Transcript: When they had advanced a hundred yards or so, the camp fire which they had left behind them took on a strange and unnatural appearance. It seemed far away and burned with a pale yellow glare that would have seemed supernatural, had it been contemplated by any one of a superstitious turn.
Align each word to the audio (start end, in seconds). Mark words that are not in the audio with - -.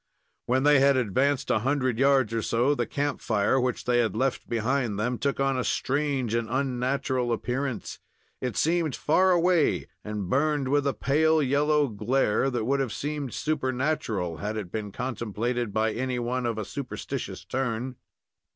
When 0.47 0.63
they 0.63 0.79
had 0.79 0.97
advanced 0.97 1.51
a 1.51 1.59
hundred 1.59 1.99
yards 1.99 2.33
or 2.33 2.41
so, 2.41 2.73
the 2.73 2.87
camp 2.87 3.21
fire 3.21 3.61
which 3.61 3.85
they 3.85 3.99
had 3.99 4.15
left 4.15 4.49
behind 4.49 4.97
them 4.99 5.19
took 5.19 5.39
on 5.39 5.59
a 5.59 5.63
strange 5.63 6.33
and 6.33 6.49
unnatural 6.49 7.31
appearance. 7.31 7.99
It 8.41 8.57
seemed 8.57 8.95
far 8.95 9.29
away 9.29 9.85
and 10.03 10.27
burned 10.27 10.69
with 10.69 10.87
a 10.87 10.95
pale 10.95 11.39
yellow 11.43 11.87
glare 11.87 12.49
that 12.49 12.65
would 12.65 12.79
have 12.79 12.93
seemed 12.93 13.35
supernatural, 13.35 14.37
had 14.37 14.57
it 14.57 14.71
been 14.71 14.91
contemplated 14.91 15.71
by 15.71 15.93
any 15.93 16.17
one 16.17 16.47
of 16.47 16.57
a 16.57 16.65
superstitious 16.65 17.45
turn. 17.45 17.97